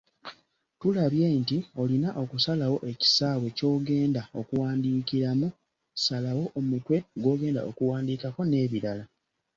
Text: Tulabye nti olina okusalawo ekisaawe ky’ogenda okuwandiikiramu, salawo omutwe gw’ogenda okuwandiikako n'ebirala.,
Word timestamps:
Tulabye 0.79 1.27
nti 1.41 1.57
olina 1.81 2.09
okusalawo 2.21 2.77
ekisaawe 2.91 3.47
ky’ogenda 3.57 4.21
okuwandiikiramu, 4.39 5.47
salawo 6.03 6.45
omutwe 6.59 6.97
gw’ogenda 7.21 7.61
okuwandiikako 7.69 8.41
n'ebirala., 8.45 9.03